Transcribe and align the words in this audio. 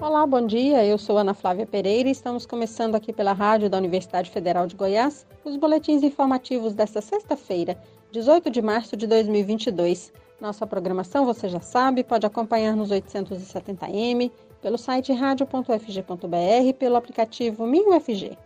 Olá, 0.00 0.26
bom 0.26 0.46
dia. 0.46 0.82
Eu 0.82 0.96
sou 0.96 1.18
Ana 1.18 1.34
Flávia 1.34 1.66
Pereira 1.66 2.08
e 2.08 2.12
estamos 2.12 2.46
começando 2.46 2.94
aqui 2.94 3.12
pela 3.12 3.34
Rádio 3.34 3.68
da 3.68 3.76
Universidade 3.76 4.30
Federal 4.30 4.66
de 4.66 4.74
Goiás 4.74 5.26
os 5.44 5.58
boletins 5.58 6.02
informativos 6.02 6.72
desta 6.72 7.02
sexta-feira, 7.02 7.78
18 8.10 8.48
de 8.48 8.62
março 8.62 8.96
de 8.96 9.06
2022. 9.06 10.10
Nossa 10.40 10.66
programação, 10.66 11.26
você 11.26 11.50
já 11.50 11.60
sabe, 11.60 12.02
pode 12.02 12.24
acompanhar 12.24 12.74
nos 12.74 12.88
870m, 12.88 14.32
pelo 14.62 14.78
site 14.78 15.12
radio.fg.br 15.12 16.64
e 16.64 16.72
pelo 16.72 16.96
aplicativo 16.96 17.66
MinUFG. 17.66 18.38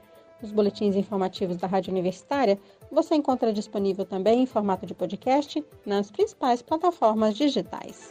Os 0.43 0.51
boletins 0.51 0.97
informativos 0.97 1.57
da 1.57 1.69
Rádio 1.69 1.93
Universitária 1.93 2.59
você 2.91 3.15
encontra 3.15 3.53
disponível 3.53 4.05
também 4.05 4.43
em 4.43 4.47
formato 4.47 4.87
de 4.87 4.95
podcast 4.95 5.65
nas 5.87 6.11
principais 6.11 6.63
plataformas 6.63 7.37
digitais. 7.37 8.11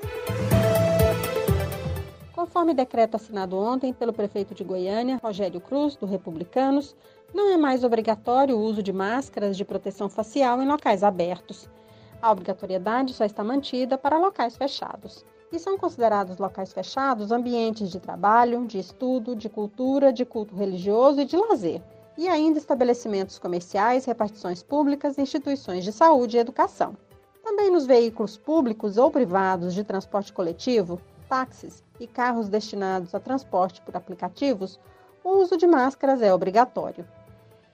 Conforme 2.44 2.74
decreto 2.74 3.16
assinado 3.16 3.58
ontem 3.58 3.94
pelo 3.94 4.12
prefeito 4.12 4.54
de 4.54 4.66
Goiânia, 4.66 5.18
Rogério 5.24 5.62
Cruz, 5.62 5.96
do 5.96 6.06
Republicanos, 6.06 6.94
não 7.34 7.54
é 7.54 7.56
mais 7.56 7.86
obrigatório 7.86 8.58
o 8.58 8.62
uso 8.62 8.84
de 8.84 8.92
máscaras 8.92 9.56
de 9.56 9.64
proteção 9.64 10.10
facial 10.10 10.62
em 10.62 10.68
locais 10.68 11.04
abertos. 11.04 11.70
A 12.22 12.30
obrigatoriedade 12.30 13.14
só 13.14 13.24
está 13.24 13.46
mantida 13.46 13.98
para 13.98 14.18
locais 14.18 14.58
fechados. 14.58 15.24
E 15.54 15.58
são 15.58 15.78
considerados 15.78 16.38
locais 16.38 16.74
fechados 16.74 17.32
ambientes 17.32 17.90
de 17.90 18.02
trabalho, 18.02 18.68
de 18.68 18.78
estudo, 18.78 19.38
de 19.38 19.48
cultura, 19.48 20.12
de 20.12 20.26
culto 20.26 20.54
religioso 20.54 21.22
e 21.22 21.26
de 21.26 21.38
lazer. 21.38 21.82
E 22.18 22.28
ainda 22.28 22.60
estabelecimentos 22.60 23.40
comerciais, 23.40 24.04
repartições 24.04 24.62
públicas, 24.62 25.18
instituições 25.18 25.86
de 25.86 25.94
saúde 25.94 26.36
e 26.36 26.42
educação. 26.42 26.98
Também 27.42 27.72
nos 27.72 27.86
veículos 27.86 28.36
públicos 28.36 28.98
ou 28.98 29.10
privados 29.10 29.74
de 29.74 29.86
transporte 29.86 30.34
coletivo, 30.34 31.00
táxis 31.24 31.84
e 32.00 32.08
carros 32.08 32.50
destinados 32.50 33.16
a 33.16 33.20
transporte 33.20 33.82
por 33.82 33.96
aplicativos, 33.96 34.80
o 35.24 35.38
uso 35.38 35.58
de 35.58 35.66
máscaras 35.66 36.22
é 36.22 36.34
obrigatório. 36.34 37.06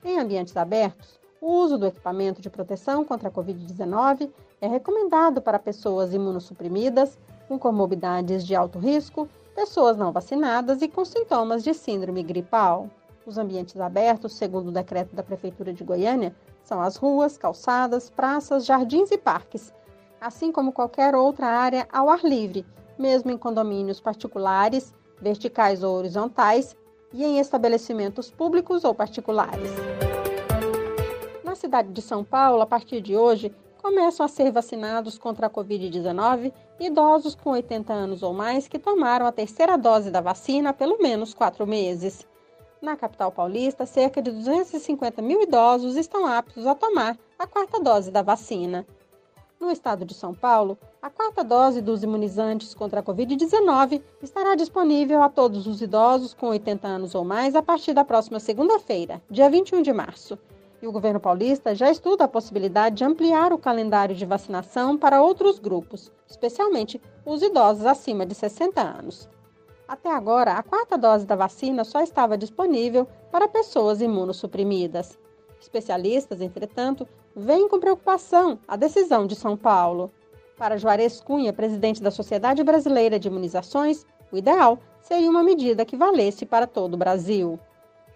Em 0.04 0.18
ambientes 0.18 0.56
abertos, 0.56 1.18
o 1.40 1.46
uso 1.46 1.78
do 1.78 1.86
equipamento 1.86 2.40
de 2.40 2.50
proteção 2.50 3.04
contra 3.04 3.28
a 3.28 3.32
Covid-19 3.32 4.30
é 4.60 4.68
recomendado 4.68 5.40
para 5.40 5.58
pessoas 5.58 6.12
imunossuprimidas, 6.12 7.18
com 7.48 7.58
comorbidades 7.58 8.46
de 8.46 8.54
alto 8.54 8.78
risco, 8.78 9.28
pessoas 9.54 9.96
não 9.96 10.12
vacinadas 10.12 10.82
e 10.82 10.88
com 10.88 11.04
sintomas 11.04 11.64
de 11.64 11.74
síndrome 11.74 12.22
gripal. 12.22 12.88
Os 13.26 13.38
ambientes 13.38 13.80
abertos, 13.80 14.34
segundo 14.34 14.68
o 14.68 14.72
decreto 14.72 15.14
da 15.14 15.22
Prefeitura 15.22 15.72
de 15.72 15.82
Goiânia, 15.82 16.34
são 16.62 16.80
as 16.80 16.96
ruas, 16.96 17.36
calçadas, 17.36 18.08
praças, 18.08 18.64
jardins 18.64 19.10
e 19.10 19.18
parques, 19.18 19.72
assim 20.20 20.52
como 20.52 20.72
qualquer 20.72 21.14
outra 21.14 21.46
área 21.46 21.88
ao 21.92 22.08
ar 22.08 22.22
livre, 22.22 22.64
mesmo 23.00 23.30
em 23.30 23.38
condomínios 23.38 24.00
particulares, 24.00 24.94
verticais 25.20 25.82
ou 25.82 25.96
horizontais, 25.96 26.76
e 27.12 27.24
em 27.24 27.38
estabelecimentos 27.40 28.30
públicos 28.30 28.84
ou 28.84 28.94
particulares. 28.94 29.70
Na 31.42 31.56
cidade 31.56 31.90
de 31.90 32.00
São 32.00 32.22
Paulo, 32.22 32.62
a 32.62 32.66
partir 32.66 33.00
de 33.00 33.16
hoje, 33.16 33.52
começam 33.82 34.24
a 34.24 34.28
ser 34.28 34.52
vacinados 34.52 35.18
contra 35.18 35.46
a 35.46 35.50
Covid-19 35.50 36.52
idosos 36.78 37.34
com 37.34 37.50
80 37.50 37.92
anos 37.92 38.22
ou 38.22 38.32
mais 38.32 38.68
que 38.68 38.78
tomaram 38.78 39.26
a 39.26 39.32
terceira 39.32 39.76
dose 39.76 40.10
da 40.10 40.20
vacina 40.20 40.70
há 40.70 40.72
pelo 40.72 40.98
menos 40.98 41.34
quatro 41.34 41.66
meses. 41.66 42.26
Na 42.80 42.96
capital 42.96 43.32
paulista, 43.32 43.84
cerca 43.84 44.22
de 44.22 44.30
250 44.30 45.20
mil 45.20 45.42
idosos 45.42 45.96
estão 45.96 46.26
aptos 46.26 46.66
a 46.66 46.74
tomar 46.74 47.18
a 47.38 47.46
quarta 47.46 47.80
dose 47.80 48.10
da 48.10 48.22
vacina. 48.22 48.86
No 49.60 49.70
estado 49.70 50.06
de 50.06 50.14
São 50.14 50.32
Paulo, 50.32 50.78
a 51.02 51.10
quarta 51.10 51.44
dose 51.44 51.82
dos 51.82 52.02
imunizantes 52.02 52.72
contra 52.72 53.00
a 53.00 53.02
Covid-19 53.02 54.00
estará 54.22 54.54
disponível 54.54 55.22
a 55.22 55.28
todos 55.28 55.66
os 55.66 55.82
idosos 55.82 56.32
com 56.32 56.46
80 56.46 56.88
anos 56.88 57.14
ou 57.14 57.24
mais 57.24 57.54
a 57.54 57.60
partir 57.60 57.92
da 57.92 58.02
próxima 58.02 58.40
segunda-feira, 58.40 59.20
dia 59.30 59.50
21 59.50 59.82
de 59.82 59.92
março. 59.92 60.38
E 60.80 60.86
o 60.86 60.92
governo 60.92 61.20
paulista 61.20 61.74
já 61.74 61.90
estuda 61.90 62.24
a 62.24 62.28
possibilidade 62.28 62.96
de 62.96 63.04
ampliar 63.04 63.52
o 63.52 63.58
calendário 63.58 64.16
de 64.16 64.24
vacinação 64.24 64.96
para 64.96 65.22
outros 65.22 65.58
grupos, 65.58 66.10
especialmente 66.26 66.98
os 67.26 67.42
idosos 67.42 67.84
acima 67.84 68.24
de 68.24 68.34
60 68.34 68.80
anos. 68.80 69.28
Até 69.86 70.10
agora, 70.10 70.54
a 70.54 70.62
quarta 70.62 70.96
dose 70.96 71.26
da 71.26 71.36
vacina 71.36 71.84
só 71.84 72.00
estava 72.00 72.38
disponível 72.38 73.06
para 73.30 73.46
pessoas 73.46 74.00
imunossuprimidas. 74.00 75.18
Especialistas, 75.60 76.40
entretanto, 76.40 77.06
veem 77.36 77.68
com 77.68 77.78
preocupação 77.78 78.58
a 78.66 78.76
decisão 78.76 79.26
de 79.26 79.36
São 79.36 79.56
Paulo. 79.56 80.10
Para 80.56 80.78
Juarez 80.78 81.20
Cunha, 81.20 81.52
presidente 81.52 82.02
da 82.02 82.10
Sociedade 82.10 82.64
Brasileira 82.64 83.18
de 83.18 83.28
Imunizações, 83.28 84.06
o 84.32 84.36
ideal 84.36 84.78
seria 85.00 85.30
uma 85.30 85.42
medida 85.42 85.84
que 85.84 85.96
valesse 85.96 86.46
para 86.46 86.66
todo 86.66 86.94
o 86.94 86.96
Brasil. 86.96 87.58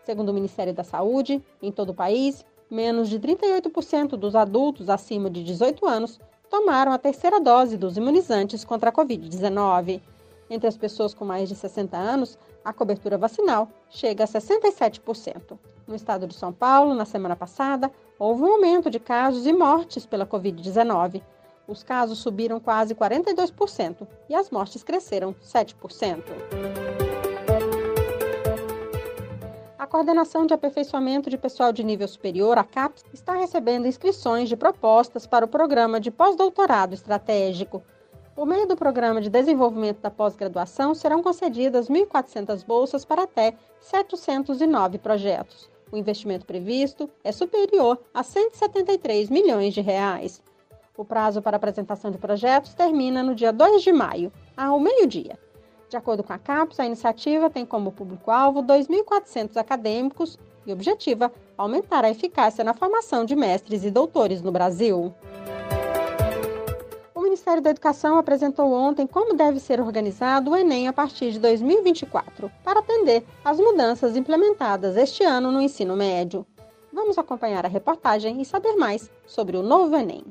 Segundo 0.05 0.31
o 0.31 0.35
Ministério 0.35 0.73
da 0.73 0.85
Saúde, 0.85 1.43
em 1.63 1.71
todo 1.71 1.91
o 1.91 1.95
país, 1.95 2.45
menos 2.71 3.09
de 3.09 3.19
38% 3.19 4.11
dos 4.17 4.35
adultos 4.35 4.89
acima 4.89 5.31
de 5.31 5.45
18 5.45 5.87
anos 5.87 6.19
tomaram 6.51 6.93
a 6.93 6.99
terceira 6.99 7.41
dose 7.41 7.77
dos 7.77 7.97
imunizantes 7.97 8.65
contra 8.65 8.91
a 8.91 8.93
Covid-19. 8.93 10.01
Entre 10.49 10.69
as 10.69 10.77
pessoas 10.77 11.15
com 11.15 11.25
mais 11.25 11.49
de 11.49 11.55
60 11.55 11.97
anos, 11.97 12.39
a 12.65 12.73
cobertura 12.73 13.19
vacinal 13.19 13.69
chega 13.89 14.25
a 14.25 14.27
67%. 14.27 15.59
No 15.87 15.95
estado 15.95 16.27
de 16.27 16.35
São 16.35 16.53
Paulo, 16.53 16.95
na 16.95 17.05
semana 17.05 17.37
passada, 17.37 17.91
houve 18.19 18.43
um 18.43 18.53
aumento 18.53 18.91
de 18.91 18.99
casos 18.99 19.47
e 19.47 19.53
mortes 19.53 20.07
pela 20.07 20.27
Covid-19. 20.27 21.23
Os 21.67 21.83
casos 21.83 22.19
subiram 22.19 22.61
quase 22.61 22.95
42% 22.95 24.07
e 24.29 24.35
as 24.35 24.51
mortes 24.51 24.83
cresceram 24.83 25.35
7%. 25.43 26.23
A 29.79 29.87
Coordenação 29.87 30.47
de 30.47 30.55
Aperfeiçoamento 30.55 31.29
de 31.29 31.37
Pessoal 31.37 31.71
de 31.71 31.85
Nível 31.85 32.09
Superior, 32.09 32.57
a 32.57 32.65
CAPES, 32.65 33.05
está 33.13 33.35
recebendo 33.35 33.87
inscrições 33.87 34.49
de 34.49 34.57
propostas 34.57 35.27
para 35.27 35.45
o 35.45 35.49
programa 35.49 36.01
de 36.01 36.11
pós-doutorado 36.11 36.95
estratégico. 36.95 37.83
Por 38.35 38.47
meio 38.47 38.67
do 38.67 38.77
Programa 38.77 39.21
de 39.21 39.31
Desenvolvimento 39.31 40.01
da 40.01 40.11
Pós-Graduação, 40.11 40.93
serão 40.93 41.23
concedidas 41.23 41.89
1.400 41.89 42.67
bolsas 42.67 43.05
para 43.05 43.23
até 43.23 43.55
709 43.81 44.99
projetos. 44.99 45.71
O 45.93 45.97
investimento 45.97 46.45
previsto 46.45 47.09
é 47.23 47.31
superior 47.31 48.01
a 48.13 48.25
173 48.25 49.31
milhões 49.31 49.73
de 49.73 49.81
reais. 49.81 50.43
O 50.97 51.05
prazo 51.05 51.41
para 51.41 51.57
apresentação 51.57 52.11
de 52.11 52.19
projetos 52.19 52.75
termina 52.75 53.23
no 53.23 53.37
dia 53.37 53.53
2 53.53 53.83
de 53.83 53.93
maio, 53.93 54.33
ao 54.57 54.81
meio-dia. 54.81 55.39
De 55.89 55.97
acordo 55.97 56.25
com 56.25 56.33
a 56.33 56.39
CAPES, 56.39 56.81
a 56.81 56.87
iniciativa 56.87 57.49
tem 57.49 57.65
como 57.65 57.93
público-alvo 57.93 58.65
2.400 58.65 59.57
acadêmicos 59.57 60.37
e 60.67 60.73
objetiva 60.73 61.31
aumentar 61.57 62.05
a 62.05 62.11
eficácia 62.11 62.65
na 62.65 62.75
formação 62.75 63.25
de 63.25 63.37
mestres 63.37 63.85
e 63.85 63.93
doutores 63.93 64.43
no 64.43 64.51
Brasil. 64.51 65.15
Ministério 67.45 67.63
da 67.63 67.71
Educação 67.71 68.17
apresentou 68.17 68.73
ontem 68.73 69.07
como 69.07 69.37
deve 69.37 69.61
ser 69.61 69.79
organizado 69.79 70.51
o 70.51 70.57
Enem 70.57 70.89
a 70.89 70.95
partir 70.95 71.31
de 71.31 71.39
2024, 71.39 72.51
para 72.65 72.81
atender 72.81 73.23
às 73.45 73.59
mudanças 73.59 74.17
implementadas 74.17 74.97
este 74.97 75.23
ano 75.25 75.53
no 75.53 75.61
ensino 75.61 75.95
médio. 75.95 76.47
Vamos 76.91 77.19
acompanhar 77.19 77.67
a 77.67 77.69
reportagem 77.69 78.41
e 78.41 78.47
saber 78.47 78.77
mais 78.77 79.13
sobre 79.27 79.59
o 79.59 79.63
novo 79.63 79.95
Enem. 79.95 80.25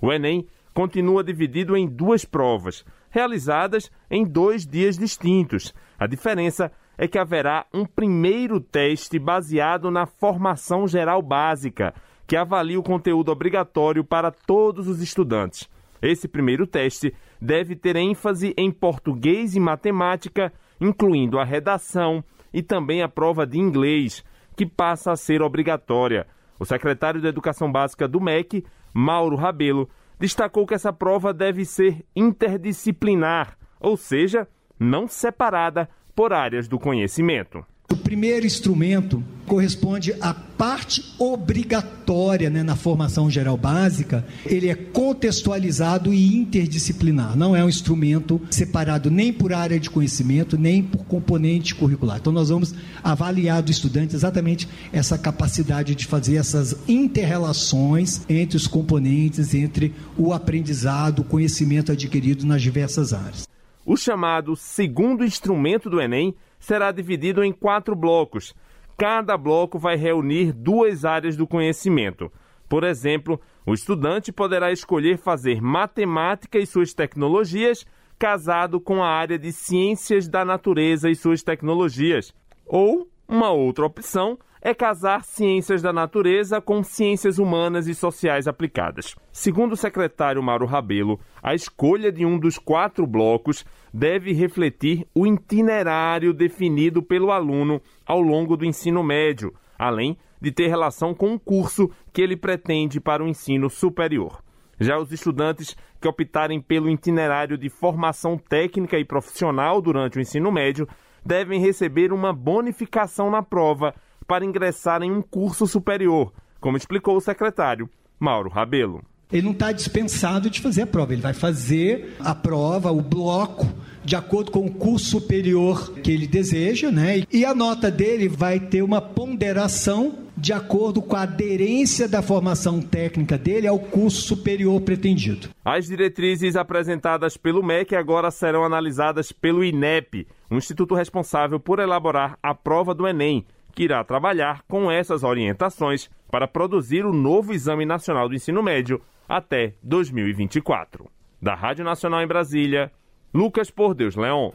O 0.00 0.12
Enem 0.12 0.46
continua 0.72 1.24
dividido 1.24 1.76
em 1.76 1.88
duas 1.88 2.24
provas, 2.24 2.84
realizadas 3.10 3.90
em 4.08 4.24
dois 4.24 4.64
dias 4.64 4.96
distintos. 4.96 5.74
A 5.98 6.06
diferença 6.06 6.70
é 6.96 7.08
que 7.08 7.18
haverá 7.18 7.66
um 7.74 7.84
primeiro 7.84 8.60
teste 8.60 9.18
baseado 9.18 9.90
na 9.90 10.06
formação 10.06 10.86
geral 10.86 11.20
básica, 11.20 11.92
que 12.28 12.36
avalia 12.36 12.78
o 12.78 12.84
conteúdo 12.84 13.32
obrigatório 13.32 14.04
para 14.04 14.30
todos 14.30 14.86
os 14.86 15.02
estudantes. 15.02 15.68
Esse 16.02 16.26
primeiro 16.26 16.66
teste 16.66 17.14
deve 17.40 17.76
ter 17.76 17.96
ênfase 17.96 18.54
em 18.56 18.70
português 18.70 19.54
e 19.54 19.60
matemática, 19.60 20.52
incluindo 20.80 21.38
a 21.38 21.44
redação 21.44 22.24
e 22.52 22.62
também 22.62 23.02
a 23.02 23.08
prova 23.08 23.46
de 23.46 23.58
inglês, 23.58 24.24
que 24.56 24.66
passa 24.66 25.12
a 25.12 25.16
ser 25.16 25.42
obrigatória. 25.42 26.26
O 26.58 26.64
secretário 26.64 27.20
de 27.20 27.26
Educação 27.26 27.70
Básica 27.70 28.06
do 28.08 28.20
MEC, 28.20 28.64
Mauro 28.92 29.36
Rabelo, 29.36 29.88
destacou 30.18 30.66
que 30.66 30.74
essa 30.74 30.92
prova 30.92 31.32
deve 31.32 31.64
ser 31.64 32.04
interdisciplinar, 32.14 33.56
ou 33.80 33.96
seja, 33.96 34.46
não 34.78 35.06
separada 35.06 35.88
por 36.14 36.32
áreas 36.32 36.68
do 36.68 36.78
conhecimento. 36.78 37.64
O 37.90 37.96
primeiro 37.96 38.46
instrumento 38.46 39.22
corresponde 39.50 40.14
à 40.20 40.32
parte 40.32 41.04
obrigatória 41.18 42.48
né, 42.48 42.62
na 42.62 42.76
formação 42.76 43.28
geral 43.28 43.56
básica. 43.56 44.24
Ele 44.46 44.68
é 44.68 44.76
contextualizado 44.76 46.14
e 46.14 46.36
interdisciplinar. 46.36 47.36
Não 47.36 47.56
é 47.56 47.64
um 47.64 47.68
instrumento 47.68 48.40
separado 48.48 49.10
nem 49.10 49.32
por 49.32 49.52
área 49.52 49.80
de 49.80 49.90
conhecimento, 49.90 50.56
nem 50.56 50.84
por 50.84 51.04
componente 51.04 51.74
curricular. 51.74 52.18
Então, 52.18 52.32
nós 52.32 52.48
vamos 52.48 52.72
avaliar 53.02 53.60
do 53.60 53.72
estudante 53.72 54.14
exatamente 54.14 54.68
essa 54.92 55.18
capacidade 55.18 55.96
de 55.96 56.06
fazer 56.06 56.36
essas 56.36 56.76
interrelações 56.86 58.20
entre 58.28 58.56
os 58.56 58.68
componentes, 58.68 59.52
entre 59.52 59.92
o 60.16 60.32
aprendizado, 60.32 61.20
o 61.20 61.24
conhecimento 61.24 61.90
adquirido 61.90 62.46
nas 62.46 62.62
diversas 62.62 63.12
áreas. 63.12 63.50
O 63.84 63.96
chamado 63.96 64.54
segundo 64.54 65.24
instrumento 65.24 65.88
do 65.88 66.00
Enem 66.00 66.34
será 66.58 66.92
dividido 66.92 67.42
em 67.42 67.52
quatro 67.52 67.96
blocos. 67.96 68.54
Cada 68.96 69.36
bloco 69.36 69.78
vai 69.78 69.96
reunir 69.96 70.52
duas 70.52 71.04
áreas 71.04 71.36
do 71.36 71.46
conhecimento. 71.46 72.30
Por 72.68 72.84
exemplo, 72.84 73.40
o 73.66 73.72
estudante 73.72 74.30
poderá 74.30 74.70
escolher 74.70 75.18
fazer 75.18 75.60
matemática 75.60 76.58
e 76.58 76.66
suas 76.66 76.94
tecnologias 76.94 77.84
casado 78.18 78.78
com 78.78 79.02
a 79.02 79.08
área 79.08 79.38
de 79.38 79.50
ciências 79.50 80.28
da 80.28 80.44
natureza 80.44 81.08
e 81.08 81.16
suas 81.16 81.42
tecnologias. 81.42 82.34
Ou, 82.66 83.08
uma 83.26 83.50
outra 83.50 83.86
opção, 83.86 84.38
é 84.62 84.74
casar 84.74 85.24
ciências 85.24 85.80
da 85.80 85.92
natureza 85.92 86.60
com 86.60 86.82
ciências 86.82 87.38
humanas 87.38 87.86
e 87.86 87.94
sociais 87.94 88.46
aplicadas. 88.46 89.14
Segundo 89.32 89.72
o 89.72 89.76
secretário 89.76 90.42
Mauro 90.42 90.66
Rabelo, 90.66 91.18
a 91.42 91.54
escolha 91.54 92.12
de 92.12 92.26
um 92.26 92.38
dos 92.38 92.58
quatro 92.58 93.06
blocos 93.06 93.64
deve 93.92 94.32
refletir 94.32 95.06
o 95.14 95.26
itinerário 95.26 96.34
definido 96.34 97.02
pelo 97.02 97.30
aluno 97.30 97.80
ao 98.06 98.20
longo 98.20 98.56
do 98.56 98.66
ensino 98.66 99.02
médio, 99.02 99.54
além 99.78 100.16
de 100.40 100.52
ter 100.52 100.68
relação 100.68 101.14
com 101.14 101.34
o 101.34 101.40
curso 101.40 101.90
que 102.12 102.20
ele 102.20 102.36
pretende 102.36 103.00
para 103.00 103.24
o 103.24 103.28
ensino 103.28 103.70
superior. 103.70 104.42
Já 104.78 104.98
os 104.98 105.12
estudantes 105.12 105.76
que 106.00 106.08
optarem 106.08 106.60
pelo 106.60 106.88
itinerário 106.88 107.58
de 107.58 107.68
formação 107.68 108.38
técnica 108.38 108.98
e 108.98 109.04
profissional 109.04 109.80
durante 109.82 110.18
o 110.18 110.20
ensino 110.20 110.50
médio 110.50 110.88
devem 111.24 111.60
receber 111.60 112.12
uma 112.12 112.32
bonificação 112.32 113.30
na 113.30 113.42
prova 113.42 113.94
para 114.30 114.44
ingressar 114.44 115.02
em 115.02 115.10
um 115.10 115.20
curso 115.20 115.66
superior, 115.66 116.32
como 116.60 116.76
explicou 116.76 117.16
o 117.16 117.20
secretário 117.20 117.90
Mauro 118.16 118.48
Rabelo. 118.48 119.02
Ele 119.32 119.42
não 119.42 119.50
está 119.50 119.72
dispensado 119.72 120.48
de 120.48 120.60
fazer 120.60 120.82
a 120.82 120.86
prova, 120.86 121.12
ele 121.12 121.20
vai 121.20 121.34
fazer 121.34 122.14
a 122.20 122.32
prova, 122.32 122.92
o 122.92 123.00
bloco, 123.00 123.66
de 124.04 124.14
acordo 124.14 124.52
com 124.52 124.64
o 124.64 124.70
curso 124.70 125.06
superior 125.06 125.94
que 125.94 126.12
ele 126.12 126.28
deseja, 126.28 126.92
né? 126.92 127.24
E 127.32 127.44
a 127.44 127.52
nota 127.52 127.90
dele 127.90 128.28
vai 128.28 128.60
ter 128.60 128.82
uma 128.82 129.00
ponderação 129.00 130.14
de 130.36 130.52
acordo 130.52 131.02
com 131.02 131.16
a 131.16 131.22
aderência 131.22 132.08
da 132.08 132.22
formação 132.22 132.80
técnica 132.80 133.36
dele 133.36 133.66
ao 133.66 133.80
curso 133.80 134.22
superior 134.22 134.80
pretendido. 134.80 135.48
As 135.64 135.86
diretrizes 135.86 136.54
apresentadas 136.54 137.36
pelo 137.36 137.64
MEC 137.64 137.96
agora 137.96 138.30
serão 138.30 138.64
analisadas 138.64 139.32
pelo 139.32 139.64
INEP, 139.64 140.24
um 140.48 140.56
instituto 140.56 140.94
responsável 140.94 141.58
por 141.58 141.80
elaborar 141.80 142.38
a 142.40 142.54
prova 142.54 142.94
do 142.94 143.08
Enem 143.08 143.44
que 143.70 143.84
irá 143.84 144.02
trabalhar 144.04 144.62
com 144.68 144.90
essas 144.90 145.22
orientações 145.22 146.10
para 146.30 146.48
produzir 146.48 147.04
o 147.04 147.12
novo 147.12 147.52
Exame 147.52 147.84
Nacional 147.84 148.28
do 148.28 148.34
Ensino 148.34 148.62
Médio 148.62 149.00
até 149.28 149.74
2024. 149.82 151.10
Da 151.40 151.54
Rádio 151.54 151.84
Nacional 151.84 152.22
em 152.22 152.26
Brasília, 152.26 152.92
Lucas 153.32 153.70
Por 153.70 153.94
Deus 153.94 154.16
Leon. 154.16 154.50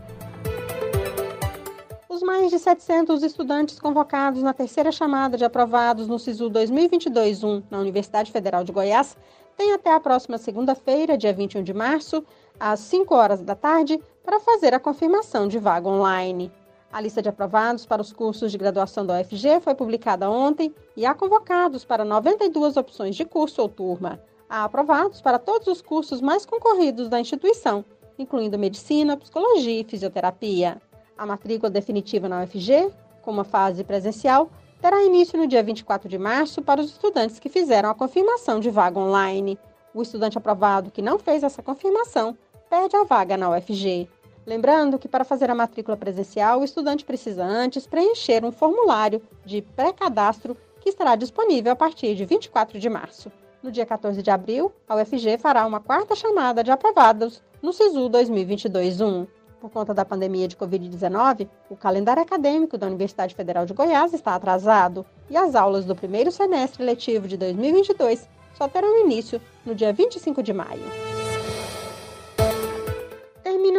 Os 2.08 2.22
mais 2.22 2.50
de 2.50 2.60
700 2.60 3.24
estudantes 3.24 3.80
convocados 3.80 4.42
na 4.42 4.54
terceira 4.54 4.92
chamada 4.92 5.38
de 5.38 5.44
aprovados 5.44 6.08
no 6.08 6.20
SISU 6.20 6.50
2022-1 6.50 7.64
na 7.70 7.80
Universidade 7.80 8.32
Federal 8.32 8.64
de 8.64 8.72
Goiás 8.72 9.18
têm 9.58 9.74
até 9.74 9.94
a 9.94 10.00
próxima 10.00 10.38
segunda-feira, 10.38 11.18
dia 11.18 11.34
21 11.34 11.64
de 11.64 11.74
março, 11.74 12.24
às 12.60 12.80
5 12.82 13.14
horas 13.16 13.42
da 13.42 13.56
tarde, 13.56 14.00
para 14.24 14.40
fazer 14.40 14.74
a 14.74 14.80
confirmação 14.80 15.48
de 15.48 15.60
vaga 15.60 15.88
online. 15.88 16.52
A 16.96 17.02
lista 17.02 17.22
de 17.22 17.28
aprovados 17.28 17.86
para 17.86 18.02
os 18.02 18.14
cursos 18.14 18.54
de 18.54 18.58
graduação 18.58 19.06
da 19.06 19.20
UFG 19.20 19.60
foi 19.60 19.76
publicada 19.76 20.30
ontem 20.30 20.74
e 20.96 21.06
há 21.06 21.14
convocados 21.14 21.84
para 21.84 22.06
92 22.06 22.78
opções 22.78 23.18
de 23.18 23.26
curso 23.26 23.62
ou 23.62 23.68
turma. 23.68 24.18
Há 24.48 24.64
aprovados 24.64 25.20
para 25.20 25.38
todos 25.38 25.68
os 25.68 25.82
cursos 25.82 26.22
mais 26.22 26.46
concorridos 26.46 27.10
da 27.10 27.20
instituição, 27.20 27.84
incluindo 28.18 28.58
medicina, 28.58 29.18
psicologia 29.18 29.82
e 29.82 29.84
fisioterapia. 29.84 30.82
A 31.18 31.26
matrícula 31.26 31.70
definitiva 31.70 32.30
na 32.30 32.44
UFG, 32.44 32.90
com 33.22 33.32
uma 33.32 33.44
fase 33.44 33.84
presencial, 33.84 34.50
terá 34.82 35.04
início 35.04 35.38
no 35.38 35.48
dia 35.48 35.62
24 35.62 36.08
de 36.08 36.18
março 36.18 36.62
para 36.62 36.80
os 36.80 36.92
estudantes 36.92 37.40
que 37.40 37.50
fizeram 37.50 37.90
a 37.90 37.94
confirmação 37.94 38.62
de 38.62 38.70
vaga 38.70 38.98
online. 38.98 39.60
O 39.94 40.02
estudante 40.02 40.38
aprovado 40.38 40.92
que 40.92 41.02
não 41.02 41.20
fez 41.20 41.44
essa 41.44 41.62
confirmação 41.62 42.38
perde 42.70 42.96
a 42.96 43.04
vaga 43.04 43.36
na 43.36 43.50
UFG. 43.50 44.08
Lembrando 44.46 45.00
que 45.00 45.08
para 45.08 45.24
fazer 45.24 45.50
a 45.50 45.56
matrícula 45.56 45.98
presencial, 45.98 46.60
o 46.60 46.64
estudante 46.64 47.04
precisa 47.04 47.44
antes 47.44 47.88
preencher 47.88 48.46
um 48.46 48.52
formulário 48.52 49.22
de 49.44 49.62
pré-cadastro 49.62 50.56
que 50.80 50.90
estará 50.90 51.16
disponível 51.16 51.72
a 51.72 51.76
partir 51.76 52.14
de 52.14 52.26
24 52.26 52.80
de 52.80 52.88
março. 52.88 53.32
No 53.64 53.72
dia 53.72 53.86
14 53.88 54.22
de 54.22 54.30
abril, 54.30 54.72
a 54.88 54.96
UFG 54.98 55.40
fará 55.40 55.66
uma 55.66 55.80
quarta 55.80 56.16
chamada 56.16 56.64
de 56.64 56.70
aprovados 56.70 57.42
no 57.60 57.74
SISU 57.74 58.08
2022-1. 58.12 59.28
Por 59.60 59.72
conta 59.72 59.96
da 59.96 60.06
pandemia 60.06 60.48
de 60.48 60.56
Covid-19, 60.56 61.50
o 61.68 61.76
calendário 61.76 62.22
acadêmico 62.22 62.78
da 62.78 62.86
Universidade 62.86 63.34
Federal 63.34 63.66
de 63.66 63.74
Goiás 63.74 64.14
está 64.14 64.36
atrasado 64.36 65.04
e 65.28 65.36
as 65.36 65.56
aulas 65.56 65.86
do 65.86 65.96
primeiro 65.96 66.32
semestre 66.32 66.84
letivo 66.84 67.28
de 67.28 67.36
2022 67.36 68.30
só 68.54 68.68
terão 68.68 69.02
início 69.04 69.42
no 69.66 69.74
dia 69.74 69.92
25 69.92 70.44
de 70.44 70.54
maio 70.54 71.15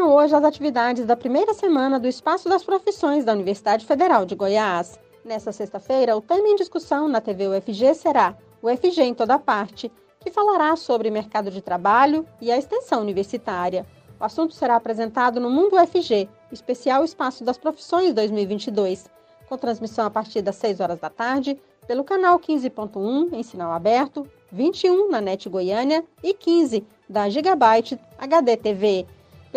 hoje 0.06 0.34
as 0.34 0.44
atividades 0.44 1.04
da 1.04 1.16
primeira 1.16 1.52
semana 1.52 1.98
do 1.98 2.06
Espaço 2.06 2.48
das 2.48 2.62
Profissões 2.62 3.24
da 3.24 3.32
Universidade 3.32 3.84
Federal 3.84 4.24
de 4.24 4.36
Goiás. 4.36 4.98
Nesta 5.24 5.50
sexta-feira, 5.50 6.16
o 6.16 6.20
tema 6.20 6.48
em 6.48 6.54
discussão 6.54 7.08
na 7.08 7.20
TV 7.20 7.48
UFG 7.48 7.94
será 7.94 8.36
o 8.62 8.70
UFG 8.70 9.02
em 9.02 9.14
toda 9.14 9.38
parte, 9.38 9.90
que 10.20 10.30
falará 10.30 10.76
sobre 10.76 11.10
mercado 11.10 11.50
de 11.50 11.60
trabalho 11.60 12.24
e 12.40 12.52
a 12.52 12.56
extensão 12.56 13.00
universitária. 13.00 13.84
O 14.20 14.24
assunto 14.24 14.54
será 14.54 14.76
apresentado 14.76 15.40
no 15.40 15.50
Mundo 15.50 15.76
UFG, 15.76 16.28
especial 16.52 17.04
Espaço 17.04 17.44
das 17.44 17.58
Profissões 17.58 18.14
2022, 18.14 19.10
com 19.48 19.58
transmissão 19.58 20.06
a 20.06 20.10
partir 20.10 20.40
das 20.40 20.56
6 20.56 20.80
horas 20.80 21.00
da 21.00 21.10
tarde, 21.10 21.60
pelo 21.86 22.04
canal 22.04 22.38
15.1 22.38 23.32
em 23.32 23.42
sinal 23.42 23.72
aberto, 23.72 24.26
21 24.52 25.10
na 25.10 25.20
NET 25.20 25.48
Goiânia 25.48 26.04
e 26.22 26.32
15 26.32 26.86
da 27.08 27.28
Gigabyte 27.28 27.98
HD 28.18 28.56
TV 28.56 29.06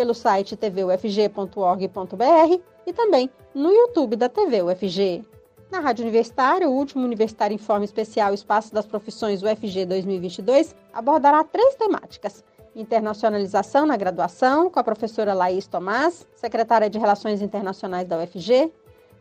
pelo 0.00 0.14
site 0.14 0.56
tvufg.org.br 0.56 2.60
e 2.86 2.92
também 2.94 3.28
no 3.54 3.70
YouTube 3.70 4.16
da 4.16 4.30
TV 4.30 4.62
UFG. 4.62 5.22
Na 5.70 5.78
Rádio 5.78 6.04
Universitária, 6.04 6.66
o 6.66 6.72
último 6.72 7.04
Universitário 7.04 7.54
Informe 7.54 7.84
Especial 7.84 8.32
Espaço 8.32 8.72
das 8.72 8.86
Profissões 8.86 9.42
UFG 9.42 9.84
2022 9.84 10.74
abordará 10.90 11.44
três 11.44 11.74
temáticas. 11.74 12.42
Internacionalização 12.74 13.84
na 13.84 13.94
graduação, 13.94 14.70
com 14.70 14.80
a 14.80 14.84
professora 14.84 15.34
Laís 15.34 15.66
Tomás, 15.66 16.26
secretária 16.34 16.88
de 16.88 16.98
Relações 16.98 17.42
Internacionais 17.42 18.08
da 18.08 18.22
UFG. 18.22 18.72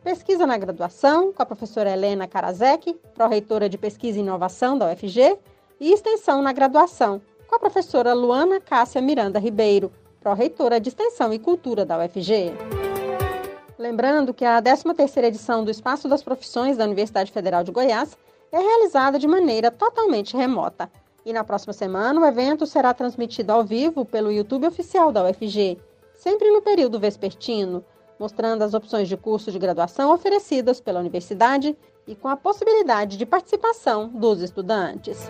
Pesquisa 0.01 0.47
na 0.47 0.57
graduação, 0.57 1.33
com 1.33 1.43
a 1.43 1.45
professora 1.45 1.91
Helena 1.91 2.25
Karazek, 2.25 2.97
pró-reitora 3.13 3.67
de 3.67 3.77
Pesquisa 3.77 4.17
e 4.17 4.21
Inovação 4.21 4.77
da 4.77 4.89
UFG. 4.89 5.37
E 5.77 5.91
extensão 5.91 6.41
na 6.41 6.53
graduação, 6.53 7.21
com 7.49 7.55
a 7.55 7.59
professora 7.59 8.13
Luana 8.13 8.61
Cássia 8.61 9.01
Miranda 9.01 9.39
Ribeiro, 9.39 9.91
pró-reitora 10.19 10.79
de 10.79 10.89
Extensão 10.89 11.33
e 11.33 11.39
Cultura 11.39 11.85
da 11.85 11.97
UFG. 11.97 12.53
Lembrando 13.77 14.33
que 14.33 14.43
a 14.43 14.61
13ª 14.61 15.23
edição 15.23 15.63
do 15.63 15.71
Espaço 15.71 16.09
das 16.09 16.21
Profissões 16.21 16.75
da 16.75 16.83
Universidade 16.83 17.31
Federal 17.31 17.63
de 17.63 17.71
Goiás 17.71 18.17
é 18.51 18.59
realizada 18.59 19.17
de 19.17 19.27
maneira 19.27 19.71
totalmente 19.71 20.35
remota. 20.35 20.91
E 21.25 21.31
na 21.31 21.43
próxima 21.43 21.73
semana 21.73 22.19
o 22.19 22.25
evento 22.25 22.65
será 22.65 22.93
transmitido 22.93 23.51
ao 23.51 23.63
vivo 23.63 24.03
pelo 24.03 24.31
YouTube 24.31 24.67
oficial 24.67 25.11
da 25.11 25.23
UFG, 25.23 25.77
sempre 26.15 26.51
no 26.51 26.61
período 26.61 26.99
vespertino, 26.99 27.83
mostrando 28.19 28.63
as 28.63 28.73
opções 28.73 29.07
de 29.07 29.15
curso 29.15 29.51
de 29.51 29.59
graduação 29.59 30.11
oferecidas 30.11 30.81
pela 30.81 30.99
universidade 30.99 31.77
e 32.05 32.15
com 32.15 32.27
a 32.27 32.35
possibilidade 32.35 33.17
de 33.17 33.25
participação 33.25 34.09
dos 34.09 34.41
estudantes. 34.41 35.29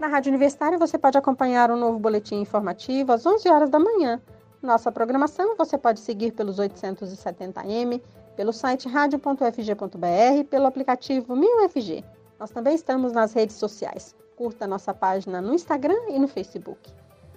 Na 0.00 0.06
Rádio 0.06 0.30
Universitária 0.30 0.78
você 0.78 0.96
pode 0.96 1.18
acompanhar 1.18 1.70
um 1.70 1.76
novo 1.76 1.98
boletim 1.98 2.36
informativo 2.36 3.12
às 3.12 3.26
11 3.26 3.46
horas 3.50 3.68
da 3.68 3.78
manhã. 3.78 4.18
Nossa 4.62 4.90
programação 4.90 5.54
você 5.58 5.76
pode 5.76 6.00
seguir 6.00 6.32
pelos 6.32 6.58
870m, 6.58 8.00
pelo 8.34 8.50
site 8.50 8.88
radio.fg.br, 8.88 10.44
pelo 10.48 10.66
aplicativo 10.66 11.36
1000FG. 11.36 12.02
Nós 12.38 12.50
também 12.50 12.74
estamos 12.74 13.12
nas 13.12 13.34
redes 13.34 13.56
sociais. 13.56 14.16
Curta 14.36 14.66
nossa 14.66 14.94
página 14.94 15.38
no 15.42 15.52
Instagram 15.52 16.08
e 16.08 16.18
no 16.18 16.26
Facebook. 16.26 16.90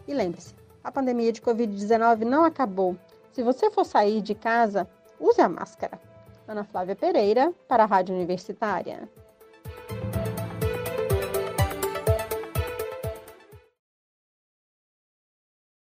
E 0.07 0.13
lembre-se, 0.13 0.55
a 0.81 0.89
pandemia 0.89 1.33
de 1.33 1.41
Covid-19 1.41 2.19
não 2.19 2.45
acabou. 2.45 2.95
Se 3.33 3.43
você 3.43 3.69
for 3.71 3.83
sair 3.83 4.21
de 4.21 4.33
casa, 4.33 4.87
use 5.19 5.41
a 5.41 5.49
máscara. 5.49 5.99
Ana 6.47 6.63
Flávia 6.63 6.95
Pereira, 6.95 7.53
para 7.67 7.83
a 7.83 7.87
Rádio 7.87 8.15
Universitária. 8.15 9.09